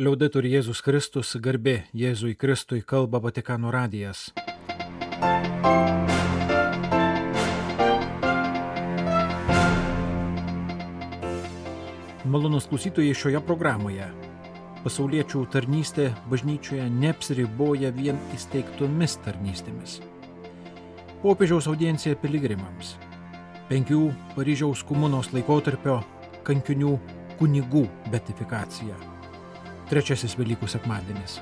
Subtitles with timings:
[0.00, 4.30] Liaudetur Jėzus Kristus, garbė Jėzui Kristui, kalba Vatikano radijas.
[12.24, 14.08] Malonus klausytojai šioje programoje.
[14.80, 20.00] Pasauliečių tarnystė bažnyčioje neapsiriboja vien įsteigtomis tarnystėmis.
[21.20, 22.96] Popiežiaus audiencija piligrimams.
[23.68, 24.06] Penkių
[24.40, 26.00] Paryžiaus komunos laikotarpio
[26.48, 26.96] kankinių
[27.36, 29.11] kunigų betifikacija
[29.92, 31.40] trečiasis Velykų sekmadienis.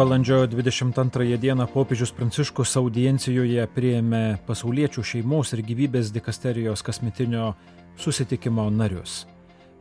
[0.00, 7.50] Balandžio 22 dieną popiežius Pranciškus audiencijoje priėmė pasauliečių šeimos ir gyvybės dikasterijos kasmetinio
[8.00, 9.26] susitikimo narius.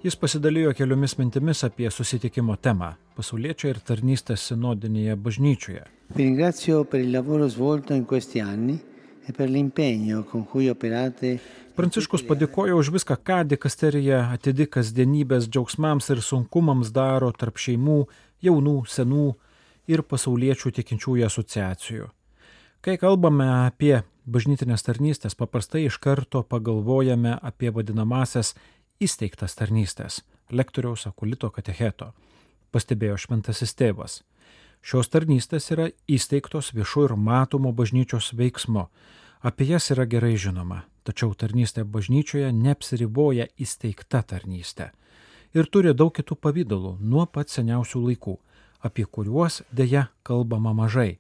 [0.04, 5.86] Jis pasidalijo keliomis mintimis apie susitikimo temą- pasauliečio ir tarnystės sinodinėje bažnyčioje.
[11.80, 18.02] Pranciškus padėkojo už viską, ką dikasterija atidi kasdienybės džiaugsmams ir sunkumams daro tarp šeimų,
[18.44, 19.28] jaunų, senų
[19.88, 22.10] ir pasauliečių tikinčiųjų asociacijų.
[22.84, 28.58] Kai kalbame apie bažnytinės tarnystės, paprastai iš karto pagalvojame apie vadinamasias
[29.00, 30.20] įsteigtas tarnystės-
[30.60, 32.12] lektoriaus akulito katecheto,
[32.76, 34.22] pastebėjo šventasis tėvas.
[34.84, 38.90] Šios tarnystės yra įsteigtos viešų ir matomo bažnyčios veiksmo,
[39.42, 44.92] apie jas yra gerai žinoma, Tačiau tarnystė bažnyčioje neapsiriboja įsteigta tarnystė
[45.58, 48.36] ir turi daug kitų pavydalų nuo pat seniausių laikų,
[48.86, 51.18] apie kuriuos dėja kalbama mažai.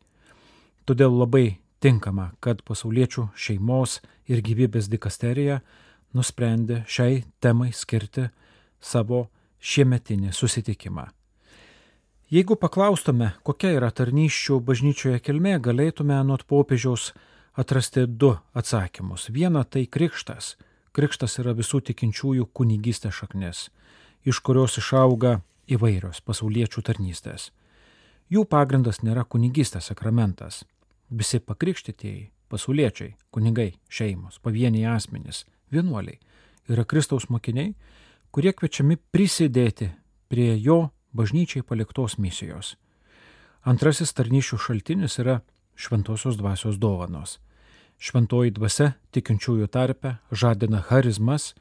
[0.86, 5.62] Todėl labai tinkama, kad pasauliečių šeimos ir gyvybės dikasterija
[6.14, 8.30] nusprendė šiai temai skirti
[8.80, 9.28] savo
[9.60, 11.10] šiemetinį susitikimą.
[12.30, 17.10] Jeigu paklaustume, kokia yra tarnyščių bažnyčioje kilmė, galėtume anot popiežiaus
[17.59, 19.29] atrasti du atsakymus.
[19.29, 20.55] Viena tai krikštas.
[20.95, 23.67] Krikštas yra visų tikinčiųjų kunigystės šaknis,
[24.25, 27.52] iš kurios išauga įvairios pasauliečių tarnystės.
[28.30, 30.64] Jų pagrindas nėra kunigystės sakramentas.
[31.09, 35.43] Visi pakrikštytieji, pasauliečiai, kunigai, šeimos, pavieniai asmenys,
[35.73, 36.19] vienuoliai
[36.69, 37.73] yra Kristaus mokiniai,
[38.31, 39.89] kurie kviečiami prisidėti
[40.30, 42.75] prie jo bažnyčiai paliktos misijos.
[43.65, 45.39] Antrasis tarnyšių šaltinis yra
[45.75, 47.39] šventosios dvasios dovanos.
[47.99, 51.52] Šventoji dvasia tikinčiųjų tarpe žadina charizmas,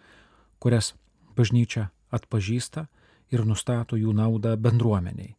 [0.63, 0.93] kurias
[1.35, 2.87] bažnyčia atpažįsta
[3.35, 5.35] ir nustato jų naudą bendruomeniai.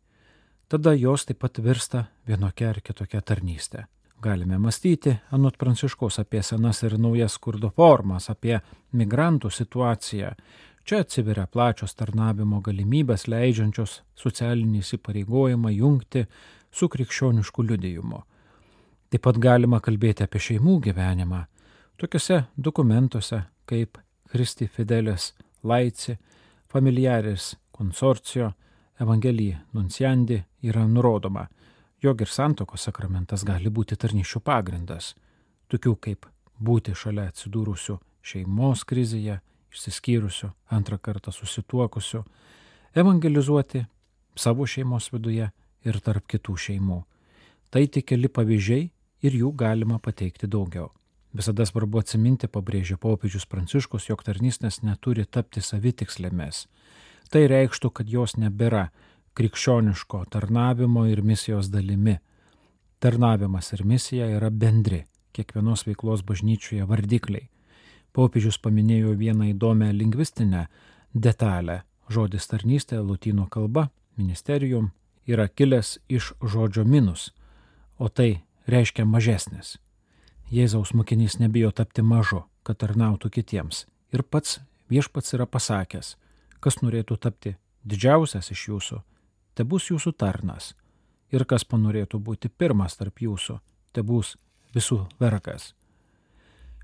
[0.70, 3.86] Tada jos taip pat virsta vienokia ar kitokia tarnystė.
[4.22, 8.60] Galime mąstyti, anot pranciškos, apie senas ir naujas skurdo formas, apie
[8.92, 10.34] migrantų situaciją.
[10.84, 16.26] Čia atsiveria plačios tarnavimo galimybės, leidžiančios socialinį įsipareigojimą jungti
[16.72, 18.20] su krikščionišku liudijimu.
[19.10, 21.40] Taip pat galima kalbėti apie šeimų gyvenimą,
[21.98, 23.40] tokiuose dokumentuose
[23.70, 23.98] kaip
[24.30, 25.32] Christi Fidelis
[25.64, 26.14] Laici,
[26.70, 28.52] Familiaris Consorcio,
[29.02, 31.48] Evangelija Nunciandi yra nurodoma,
[32.04, 35.16] jog ir santokos sakramentas gali būti tarnyšių pagrindas,
[35.74, 36.30] tokių kaip
[36.62, 39.40] būti šalia atsidūrusių šeimos krizėje,
[39.74, 42.22] išsiskyrusių, antrą kartą susituokusių,
[42.94, 43.88] evangelizuoti
[44.38, 45.50] savo šeimos viduje
[45.86, 47.02] ir tarp kitų šeimų.
[47.74, 48.90] Tai tik keli pavyzdžiai
[49.22, 50.90] ir jų galima pateikti daugiau.
[51.34, 56.66] Visada svarbu atsiminti, pabrėžė popiežius Pranciškus, jog tarnystės neturi tapti savitikslėmis.
[57.30, 58.88] Tai reikštų, kad jos nebėra
[59.38, 62.18] krikščioniško tarnavimo ir misijos dalimi.
[63.00, 65.04] Tarnavimas ir misija yra bendri,
[65.38, 67.46] kiekvienos veiklos bažnyčioje vardikliai.
[68.12, 70.66] Popiežius paminėjo vieną įdomią lingvistinę
[71.14, 71.84] detalę.
[72.10, 74.90] Žodis tarnystė lotynų kalba, ministerijum,
[75.30, 77.30] yra kilęs iš žodžio minus,
[78.02, 78.42] o tai
[78.72, 79.78] reiškia mažesnis.
[80.50, 83.86] Jėzaus mokinys nebijo tapti mažu, kad tarnautų kitiems.
[84.14, 84.60] Ir pats
[84.90, 86.16] viešpats yra pasakęs,
[86.60, 89.02] kas norėtų tapti didžiausias iš jūsų,
[89.54, 90.74] te bus jūsų tarnas.
[91.30, 93.60] Ir kas panorėtų būti pirmas tarp jūsų,
[93.94, 94.36] te bus
[94.74, 95.76] visų vergas.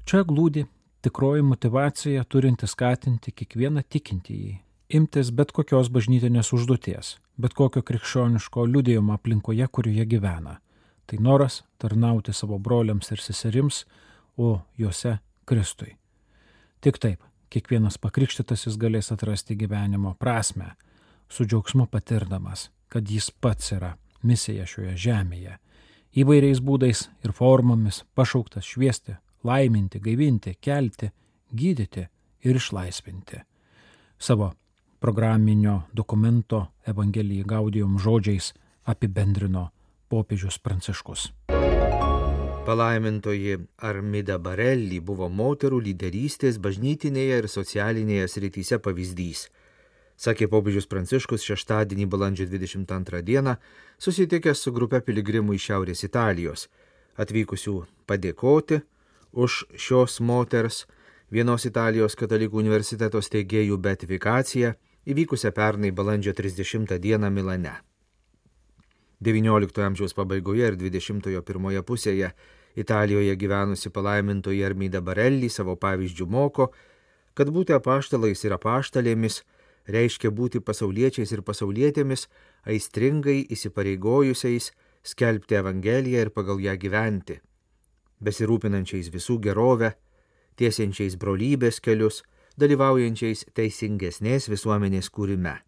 [0.05, 0.67] Čia glūdi
[1.01, 4.53] tikroji motivacija turinti skatinti kiekvieną tikintįjį
[4.89, 10.59] imtis bet kokios bažnytinės užduoties, bet kokio krikščioniško liudėjimo aplinkoje, kurioje gyvena
[11.05, 13.85] tai noras tarnauti savo broliams ir seserims,
[14.37, 15.95] o juose Kristui.
[16.81, 20.73] Tik taip, kiekvienas pakrikštytasis galės atrasti gyvenimo prasme,
[21.29, 25.55] su džiaugsmu patirdamas, kad jis pats yra misija šioje žemėje,
[26.15, 29.15] įvairiais būdais ir formomis pašauktas šviesti,
[29.45, 31.11] laiminti, gaivinti, kelti,
[31.53, 32.07] gydyti
[32.45, 33.41] ir išlaisvinti.
[34.19, 34.51] Savo
[34.99, 38.53] programinio dokumento Evangelijai Gaudijom žodžiais
[38.85, 39.69] apibendrino
[40.15, 41.27] popiežius Pranciškus.
[42.65, 49.41] Palaimintoji Armida Barelli buvo moterų lyderystės bažnytinėje ir socialinėje srityse pavyzdys.
[50.15, 53.57] Sakė popiežius Pranciškus šeštadienį balandžio 22 dieną,
[53.99, 56.67] susitikęs su grupe piligrimų iš Šiaurės Italijos,
[57.19, 57.75] atvykusių
[58.07, 58.79] padėkoti
[59.45, 60.85] už šios moters
[61.29, 64.71] vienos Italijos katalikų universiteto steigėjų beatifikaciją
[65.11, 67.75] įvykusią pernai balandžio 30 dieną Milane.
[69.23, 72.31] XIX amžiaus pabaigoje ir XX pirmoje pusėje
[72.75, 76.71] Italijoje gyvenusi palaimintoji Armida Barelli savo pavyzdžių moko,
[77.33, 79.43] kad būti apaštalais ir apaštalėmis
[79.87, 82.27] reiškia būti pasauliečiais ir pasaulietėmis,
[82.67, 84.71] aistringai įsipareigojusiais
[85.05, 87.39] skelbti Evangeliją ir pagal ją gyventi,
[88.19, 89.93] besirūpinančiais visų gerovę,
[90.59, 92.23] tiesiančiais brolybės kelius,
[92.59, 95.59] dalyvaujančiais teisingesnės visuomenės kūrime.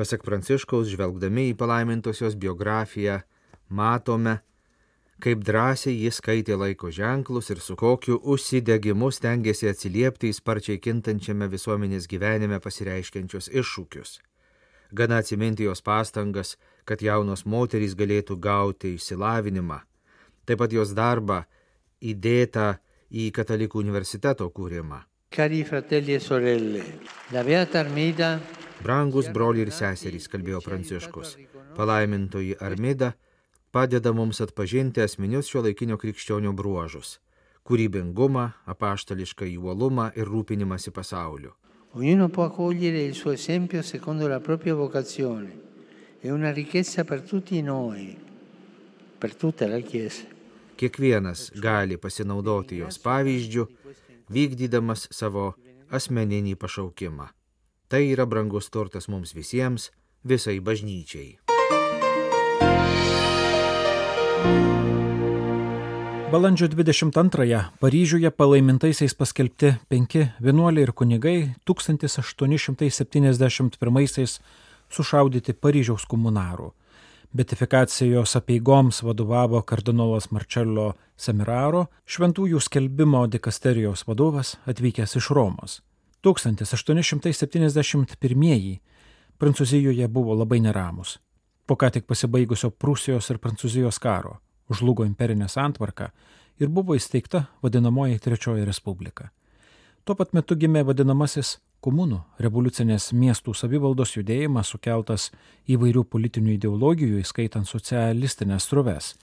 [0.00, 3.18] Pasak Pranciškaus, žvelgdami į palaimintosios biografiją,
[3.68, 4.38] matome,
[5.20, 11.50] kaip drąsiai jis skaitė laiko ženklus ir su kokiu užsidegimu stengiasi atsiliepti į sparčiai kintančiame
[11.52, 14.14] visuomenės gyvenime pasireiškiančius iššūkius.
[14.96, 16.54] Gana atsiminti jos pastangas,
[16.88, 19.82] kad jaunos moterys galėtų gauti išsilavinimą,
[20.48, 21.42] taip pat jos darbą
[22.00, 22.70] įdėtą
[23.12, 25.04] į katalikų universiteto kūrimą.
[25.36, 26.88] Cari fratelli e sorelle,
[27.36, 28.32] la Beata Armida
[28.82, 31.36] Brangus broliai ir seserys, kalbėjo Pranciškus,
[31.76, 33.12] palaimintoji Armida
[33.70, 37.18] padeda mums atpažinti asmenius šio laikinio krikščionio bruožus-
[37.66, 41.52] kūrybingumą, apaštališką įuolumą ir rūpinimąsi pasauliu.
[41.92, 45.50] Ognuno può accogliere il suo esempio secondo la propria vocazione.
[46.20, 48.16] È una ricchezza per tutti noi,
[49.18, 50.24] per tutta la Chiesa.
[50.76, 53.66] Kiekvienas gali pasinaudoti jos pavyzdžių,
[54.30, 55.54] vykdydamas savo
[55.90, 57.39] asmeninį pašaukimą.
[57.90, 59.90] Tai yra brangus turtas mums visiems,
[60.22, 61.42] visai bažnyčiai.
[66.30, 74.40] Balandžio 22-ąją Paryžiuje palaimintaisiais paskelbti penki vienuoliai ir kunigai 1871-aisiais
[74.86, 76.70] sušaudyti Paryžiaus komunarų.
[77.34, 85.89] Betifikacijos apieigoms vadovavo kardinolas Marcello Semiraro, šventųjų skelbimo dikasterijos vadovas atvykęs iš Romos.
[86.22, 88.78] 1871
[89.40, 91.18] Prancūzijoje buvo labai neramus.
[91.66, 94.36] Po ką tik pasibaigusio Prūsijos ir Prancūzijos karo
[94.74, 96.10] žlugo imperinė santvarka
[96.60, 99.30] ir buvo įsteigta vadinamoji Trečioji Respublika.
[100.04, 105.30] Tuo pat metu gimė vadinamasis komunų revoliucinės miestų savivaldos judėjimas sukeltas
[105.68, 109.14] įvairių politinių ideologijų, įskaitant socialistinės struves.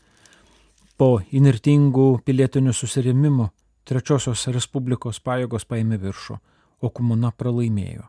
[0.98, 3.52] Po inirtingų pilietinių susirėmimų
[3.88, 6.40] Trečiosios Respublikos pajėgos paėmė viršų
[6.82, 8.04] o komuna pralaimėjo.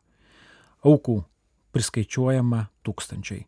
[0.87, 1.25] Aukų
[1.75, 3.47] priskaičiuojama tūkstančiai.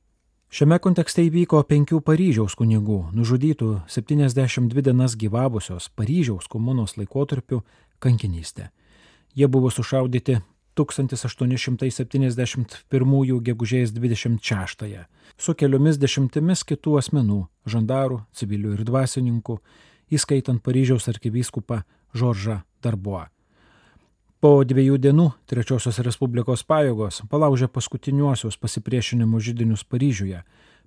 [0.51, 7.63] Šiame kontekste įvyko penkių Paryžiaus kunigų, nužudytų 72 dienas gyvavusios Paryžiaus komunos laikotarpiu
[8.03, 8.75] kankinystė.
[9.39, 10.43] Jie buvo sušaudyti
[10.75, 15.07] 1871 gegužės 26
[15.39, 19.59] su keliomis dešimtimis kitų asmenų- žandarų, civilių ir dvasininkų,
[20.11, 21.83] įskaitant Paryžiaus arkivyskupą
[22.15, 23.27] Žoržą Darbuą.
[24.41, 30.39] Po dviejų dienų Trečiosios Respublikos pajėgos palaužė paskutiniuosius pasipriešinimo žydinius Paryžiuje,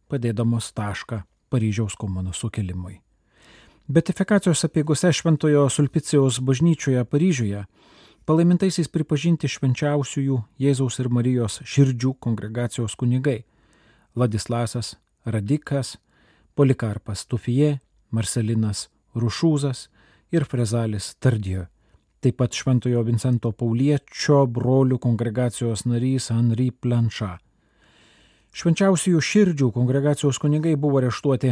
[0.10, 1.20] padėdamos tašką
[1.54, 2.96] Paryžiaus komunų sukelimui.
[3.86, 7.62] Betifikacijos apieigose Šventojo Sulpicijaus bažnyčioje Paryžiuje
[8.26, 13.44] palaimintaisiais pripažinti švenčiausiųjų Jėzaus ir Marijos širdžių kongregacijos kunigai-
[14.20, 16.00] Ladislasas Radikas,
[16.56, 19.90] Polikarpas Tufije, Marcelinas Rušūzas
[20.32, 21.68] ir Frezalis Tardijo
[22.24, 27.36] taip pat Šventojo Vincento Pauliečio brolių kongregacijos narys Henry Plancha.
[28.54, 31.52] Švenčiausiųjų širdžių kongregacijos kunigai buvo areštuoti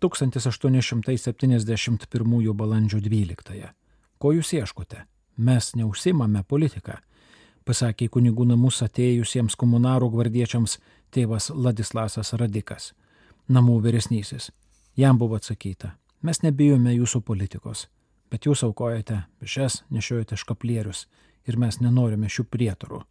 [0.00, 3.68] 1871 balandžio 12.
[4.18, 5.04] Ko jūs ieškote?
[5.36, 6.96] Mes neužsimame politiką,
[7.68, 10.78] pasakė kunigų namus atėjusiems komunarų gvardiečiams
[11.12, 12.96] tėvas Ladislasas Radikas,
[13.48, 14.50] namų vyresnysis.
[14.96, 15.92] Jam buvo atsakyta,
[16.22, 17.88] mes nebijome jūsų politikos
[18.30, 21.06] bet jūs aukojate mišes, nešiojate škaplierius
[21.46, 23.02] ir mes nenorime šių prietarų.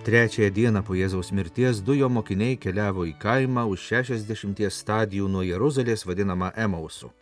[0.02, 5.44] Trečiąją dieną po Jėzaus mirties du jo mokiniai keliavo į kaimą už 60 stadijų nuo
[5.46, 7.12] Jeruzalės vadinamą Emausu.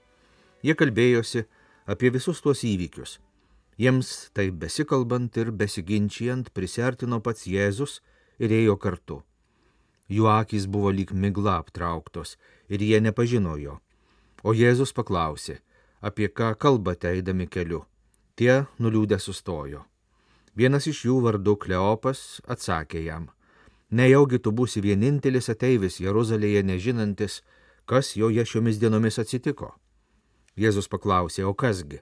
[0.64, 1.45] Jie kalbėjosi
[1.90, 3.18] apie visus tuos įvykius.
[3.80, 7.99] Jiems tai besikalbant ir besiginčijant prisertino pats Jėzus
[8.38, 9.23] ir ėjo kartu.
[10.11, 12.37] Jų akis buvo lyg migla aptrauktos
[12.68, 13.78] ir jie nepažino jo.
[14.42, 15.59] O Jėzus paklausė,
[16.00, 17.85] apie ką kalbate eidami keliu.
[18.37, 19.85] Tie nuliūdę sustojo.
[20.56, 23.28] Vienas iš jų vardu Kleopas atsakė jam,
[23.90, 27.42] nejaugi tu būsi vienintelis ateivis Jeruzalėje nežinantis,
[27.87, 29.75] kas joje šiomis dienomis atsitiko.
[30.59, 32.00] Jėzus paklausė, o kasgi?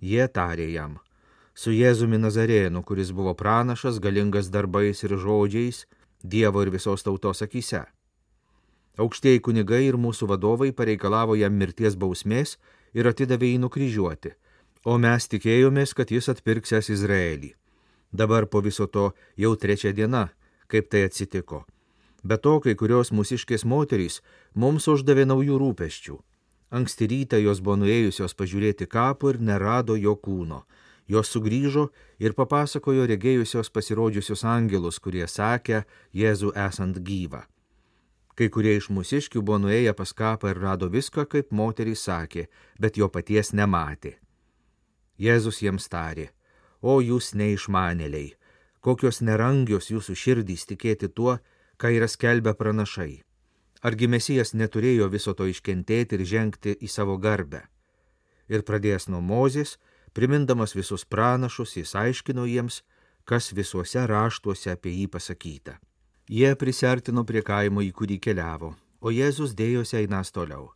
[0.00, 0.98] Jie tarė jam,
[1.54, 5.86] su Jėzumi Nazarėnu, kuris buvo pranašas, galingas darbais ir žodžiais,
[6.24, 7.84] Dievo ir visos tautos akise.
[8.96, 12.56] Aukštieji kunigai ir mūsų vadovai pareikalavo jam mirties bausmės
[12.96, 14.32] ir atidavė jį nukryžiuoti,
[14.88, 17.52] o mes tikėjomės, kad jis atpirksęs Izraelį.
[18.12, 20.30] Dabar po viso to jau trečia diena,
[20.72, 21.66] kaip tai atsitiko.
[22.24, 24.22] Be to, kai kurios mūsiškės moterys
[24.54, 26.16] mums uždavė naujų rūpeščių.
[26.70, 30.64] Anksti rytą jos buvo nuėjusios pažiūrėti kapų ir nerado jo kūno.
[31.06, 37.44] Jos sugrįžo ir papasakojo regėjusios pasirodžiusius angelus, kurie sakė Jėzų esant gyvą.
[38.36, 42.98] Kai kurie iš mūsiškių buvo nuėję pas kapą ir rado viską, kaip moterys sakė, bet
[42.98, 44.16] jo paties nematė.
[45.16, 46.28] Jėzus jiems tarė,
[46.82, 48.34] o jūs neišmanėliai,
[48.84, 51.38] kokios nerangios jūsų širdys tikėti tuo,
[51.80, 53.25] ką yra skelbę pranašai.
[53.82, 57.66] Argi mesijas neturėjo viso to iškentėti ir žengti į savo garbę.
[58.48, 59.76] Ir pradėjęs nuo Mozės,
[60.16, 62.82] primindamas visus pranašus, jis aiškino jiems,
[63.24, 65.76] kas visuose raštuose apie jį pasakyta.
[66.28, 70.72] Jie prisertino prie kaimo, į kurį keliavo, o Jėzus dėjosi einas toliau.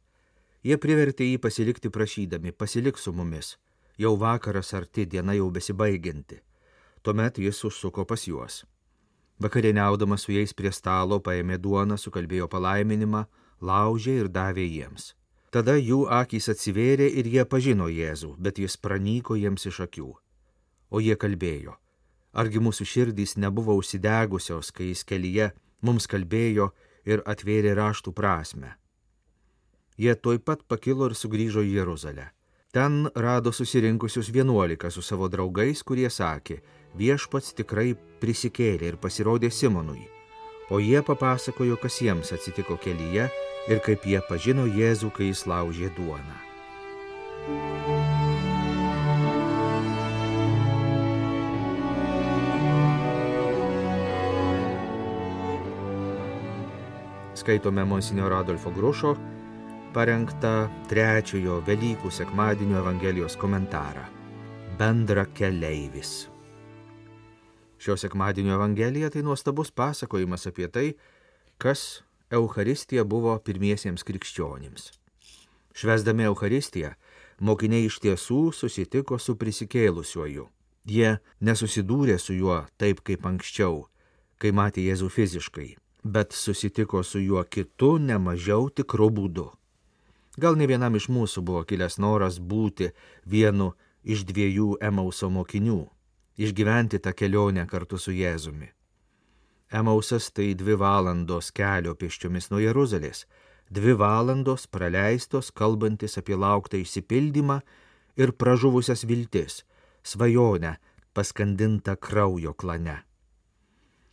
[0.63, 3.57] Jie privertė jį pasilikti prašydami, pasilik su mumis,
[3.99, 6.43] jau vakaras arti diena jau besibaigianti.
[7.03, 8.65] Tuomet jis užsuko pas juos.
[9.41, 13.25] Vakarieniaudamas su jais prie stalo paėmė duoną, sukalbėjo palaiminimą,
[13.61, 15.15] laužė ir davė jiems.
[15.51, 20.11] Tada jų akys atsivėrė ir jie pažino Jėzų, bet jis pranyko jiems iš akių.
[20.91, 21.75] O jie kalbėjo,
[22.33, 25.51] argi mūsų širdys nebuvo užsidegusios, kai jis kelyje
[25.83, 26.71] mums kalbėjo
[27.09, 28.77] ir atvėrė raštų prasme.
[29.99, 32.31] Jie tuoj pat pakilo ir sugrįžo į Jeruzalę.
[32.73, 36.61] Ten rado susirinkusius vienuolika su savo draugais, kurie sakė,
[36.95, 40.05] viešpats tikrai prisikėlė ir pasirodė Simonui.
[40.71, 43.25] O jie papasakojo, kas jiems atsitiko kelyje
[43.67, 46.39] ir kaip jie pažino Jėzų, kai jis laužė duoną.
[57.35, 59.17] Skaitome Monsinio Radolfo Grušo
[59.91, 64.05] parengtą trečiojo Velykų sekmadienio Evangelijos komentarą-
[64.79, 66.29] Bendra keleivis.
[67.79, 70.95] Šio sekmadienio Evangelija tai nuostabus pasakojimas apie tai,
[71.59, 74.93] kas Euharistija buvo pirmiesiems krikščionims.
[75.75, 76.95] Švesdami Euharistiją,
[77.41, 80.49] mokiniai iš tiesų susitiko su prisikėlusiuoju.
[80.87, 83.89] Jie nesusidūrė su juo taip kaip anksčiau,
[84.39, 89.60] kai matė Jėzų fiziškai, bet susitiko su juo kitu, nemažiau tikru būdu.
[90.39, 92.93] Gal ne vienam iš mūsų buvo kilęs noras būti
[93.27, 93.73] vienu
[94.05, 95.81] iš dviejų Emauso mokinių,
[96.39, 98.71] išgyventi tą kelionę kartu su Jėzumi.
[99.71, 103.27] Emausas tai dvi valandos kelio pėsčiomis nuo Jeruzalės,
[103.71, 107.61] dvi valandos praleistos kalbantis apie lauktą išsipildymą
[108.17, 109.65] ir pražuvusias viltis,
[110.03, 110.77] svajonę
[111.15, 113.03] paskandintą kraujo klane.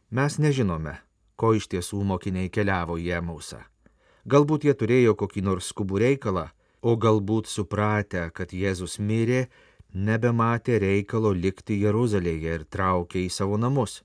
[0.09, 0.97] Mes nežinome,
[1.35, 3.61] ko iš tiesų mokiniai keliavo į Emausą
[4.27, 6.49] Galbūt jie turėjo kokį nors skubų reikalą,
[6.83, 9.47] o galbūt supratę, kad Jėzus mirė,
[9.93, 14.01] nebematė reikalo likti Jeruzalėje ir traukė į savo namus.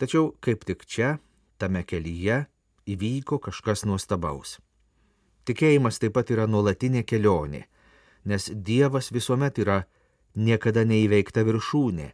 [0.00, 1.18] Tačiau kaip tik čia,
[1.60, 2.46] tame kelyje,
[2.88, 4.56] įvyko kažkas nuostabaus.
[5.46, 7.66] Tikėjimas taip pat yra nuolatinė kelionė,
[8.24, 9.82] nes Dievas visuomet yra
[10.34, 12.08] niekada neįveikta viršūnė,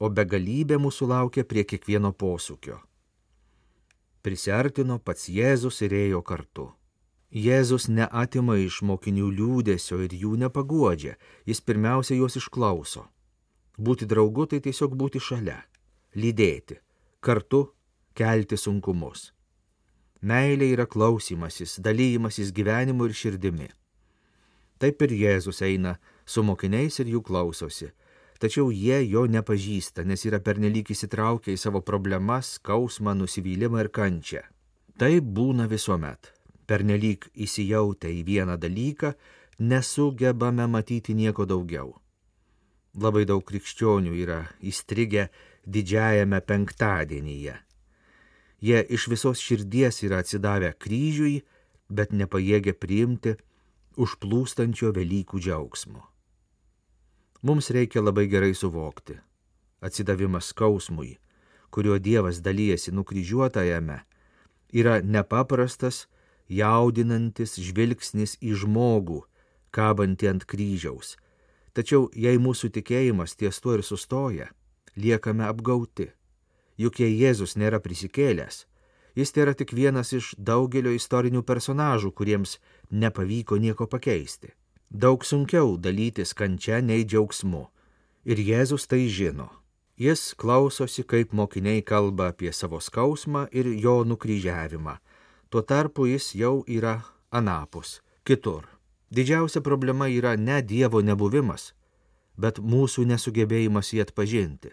[0.00, 2.80] o begalybė mūsų laukia prie kiekvieno posūkio.
[4.26, 6.64] Prisartino pats Jėzus ir ėjo kartu.
[7.30, 11.12] Jėzus neatima iš mokinių liūdėsio ir jų nepaguodžia,
[11.46, 13.04] jis pirmiausia juos išklauso.
[13.78, 15.60] Būti draugu tai tiesiog būti šalia,
[16.18, 16.80] lydėti,
[17.22, 17.68] kartu
[18.18, 19.28] kelti sunkumus.
[20.26, 23.70] Meilė yra klausimasis, dalymasis gyvenimu ir širdimi.
[24.82, 27.92] Taip ir Jėzus eina su mokiniais ir jų klausosi,
[28.42, 34.42] tačiau jie jo nepažįsta, nes yra pernelyg įsitraukę į savo problemas, skausmą, nusivylimą ir kančią.
[34.96, 36.32] Tai būna visuomet
[36.66, 39.12] pernelyg įsijautę į vieną dalyką,
[39.58, 41.94] nesugebame matyti nieko daugiau.
[42.96, 45.28] Labai daug krikščionių yra įstrigę
[45.66, 47.56] didžiajame penktadienyje.
[48.66, 51.42] Jie iš visos širdies yra atsidavę kryžiui,
[51.92, 53.36] bet nepajėgia priimti
[54.00, 56.02] užplūstančio Velykų džiaugsmo.
[57.46, 59.14] Mums reikia labai gerai suvokti.
[59.80, 61.12] Atsidavimas skausmui,
[61.70, 64.00] kuriuo Dievas dalyjasi nukryžiuotajame,
[64.74, 66.08] yra nepaprastas
[66.50, 69.20] jaudinantis žvilgsnis į žmogų,
[69.70, 71.14] kabantį ant kryžiaus.
[71.70, 74.50] Tačiau jei mūsų tikėjimas ties tuo ir sustoja,
[74.98, 76.10] liekame apgauti.
[76.82, 78.64] Juk jei Jėzus nėra prisikėlęs,
[79.14, 82.58] jis tai yra tik vienas iš daugelio istorinių personažų, kuriems
[82.90, 84.56] nepavyko nieko pakeisti.
[84.96, 87.66] Daug sunkiau dalytis kančia nei džiaugsmu.
[88.24, 89.50] Ir Jėzus tai žino.
[90.00, 94.96] Jis klausosi, kaip mokiniai kalba apie savo skausmą ir jo nukryžiavimą
[95.50, 97.00] Tuo tarpu jis jau yra
[97.30, 98.66] anapus, kitur.
[99.14, 101.70] Didžiausia problema yra ne Dievo nebuvimas,
[102.36, 104.72] bet mūsų nesugebėjimas jį atpažinti,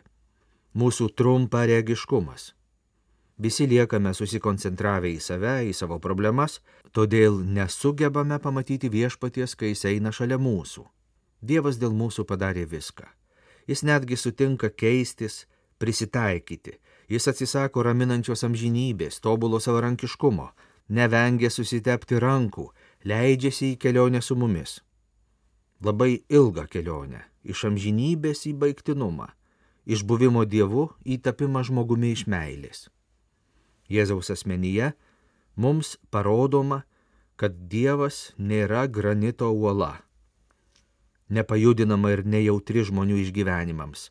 [0.74, 2.54] mūsų trumparegiškumas.
[3.44, 6.62] Visi liekame susikoncentravę į save, į savo problemas,
[6.96, 10.86] todėl nesugebame pamatyti viešpaties, kai jis eina šalia mūsų.
[11.44, 13.10] Dievas dėl mūsų padarė viską.
[13.68, 15.44] Jis netgi sutinka keistis,
[15.80, 16.78] prisitaikyti,
[17.12, 20.48] Jis atsisako raminančios amžinybės, tobulo savarankiškumo,
[20.96, 22.70] nevengia susitepti rankų,
[23.06, 24.80] leidžiasi į kelionę su mumis.
[25.84, 29.28] Labai ilgą kelionę- iš amžinybės į baigtinumą,
[29.86, 32.90] iš buvimo dievu į tapimą žmogumi iš meilės.
[33.92, 34.94] Jėzaus asmenyje
[35.56, 36.84] mums parodoma,
[37.36, 39.98] kad Dievas nėra granito uola,
[41.34, 44.10] nepajudinama ir nejautri žmonių išgyvenimams,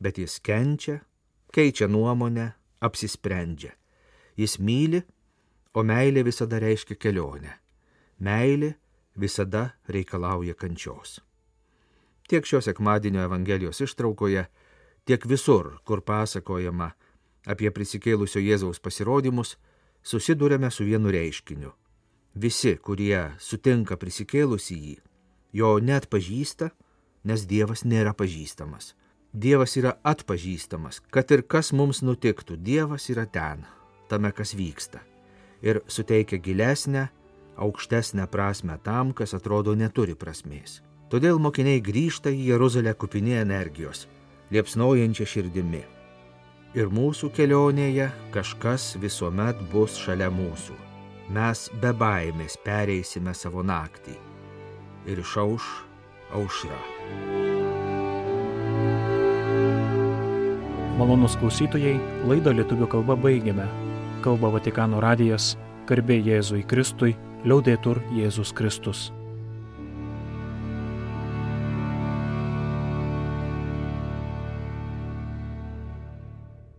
[0.00, 1.00] bet jis kenčia,
[1.54, 2.52] keičia nuomonę,
[2.84, 3.74] apsisprendžia.
[4.36, 5.02] Jis myli,
[5.74, 7.52] o meilė visada reiškia kelionę.
[8.18, 8.74] Meilė
[9.14, 11.20] visada reikalauja kančios.
[12.28, 14.46] Tiek šios sekmadienio Evangelijos ištraukoje,
[15.04, 16.90] tiek visur, kur pasakojama
[17.46, 19.56] apie prisikėlusio Jėzaus pasirodymus,
[20.02, 21.72] susidurėme su vienu reiškiniu.
[22.34, 24.96] Visi, kurie sutinka prisikėlusį jį,
[25.54, 26.72] jo net pažįsta,
[27.24, 28.94] nes Dievas nėra pažįstamas.
[29.34, 33.64] Dievas yra atpažįstamas, kad ir kas mums nutiktų, Dievas yra ten,
[34.10, 35.02] tame, kas vyksta.
[35.64, 37.08] Ir suteikia gilesnę,
[37.56, 40.82] aukštesnę prasme tam, kas atrodo neturi prasmės.
[41.10, 44.08] Todėl mokiniai grįžta į Jeruzalę kupinė energijos,
[44.50, 45.84] liepsnojančia širdimi.
[46.74, 50.74] Ir mūsų kelionėje kažkas visuomet bus šalia mūsų.
[51.30, 54.16] Mes be baimės pereisime savo naktį.
[55.06, 55.68] Ir išauš
[56.34, 56.80] aušra.
[60.98, 61.94] Malonus klausytojai,
[62.26, 63.70] laidą lietuvių kalba baigiame.
[64.26, 65.52] Kalba Vatikano radijas,
[65.86, 67.14] garbė Jėzui Kristui,
[67.46, 69.12] liaudėtur Jėzus Kristus.